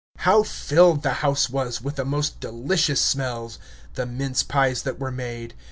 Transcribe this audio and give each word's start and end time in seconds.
How 0.17 0.41
filled 0.41 1.03
the 1.03 1.13
house 1.21 1.47
was 1.47 1.79
with 1.79 1.97
the 1.97 2.05
most 2.05 2.39
delicious 2.39 2.99
smells! 2.99 3.59
The 3.93 4.07
mince 4.07 4.41
pies 4.41 4.81
that 4.81 4.97
were 4.99 5.11
made! 5.11 5.53